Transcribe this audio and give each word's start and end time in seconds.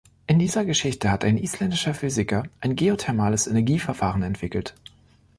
In 0.25 0.39
dieser 0.39 0.65
Geschichte 0.65 1.11
hat 1.11 1.23
ein 1.23 1.37
isländischer 1.37 1.93
Physiker 1.93 2.41
ein 2.59 2.75
geothermales 2.75 3.45
Energieverfahren 3.45 4.23
entwickelt. 4.23 4.73